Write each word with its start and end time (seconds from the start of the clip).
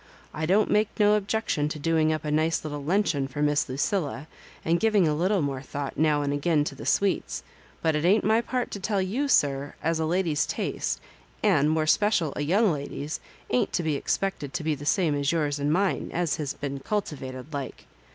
I 0.33 0.47
don't 0.47 0.71
make 0.71 0.89
no 0.99 1.13
objection 1.13 1.69
to 1.69 1.77
doing 1.77 2.11
up 2.11 2.25
a 2.25 2.31
nioe 2.31 2.63
little 2.63 2.83
luncheon 2.83 3.27
for 3.27 3.43
Miss 3.43 3.69
Lucilla, 3.69 4.25
and 4.65 4.79
giving 4.79 5.07
a 5.07 5.13
little 5.13 5.43
more 5.43 5.61
thought 5.61 5.95
now 5.95 6.23
and 6.23 6.33
again 6.33 6.63
to 6.63 6.73
the 6.73 6.87
sweets; 6.87 7.43
bat 7.83 7.95
it 7.95 8.03
ain*t 8.03 8.25
my 8.27 8.41
part 8.41 8.71
to 8.71 8.79
tell 8.79 8.99
you, 8.99 9.27
sir, 9.27 9.75
as 9.83 9.99
a 9.99 10.07
lady's 10.07 10.47
taste, 10.47 10.99
and 11.43 11.69
more 11.69 11.85
special 11.85 12.33
a 12.35 12.41
young 12.41 12.71
lady's, 12.73 13.19
ain't 13.51 13.73
to 13.73 13.83
be 13.83 13.93
expected 13.95 14.53
to 14.55 14.63
be 14.63 14.73
the 14.73 14.87
same 14.87 15.13
as 15.13 15.31
yours 15.31 15.59
and 15.59 15.71
mme 15.71 16.09
as 16.11 16.37
has 16.37 16.55
been 16.55 16.79
cultivated 16.79 17.53
like. 17.53 17.85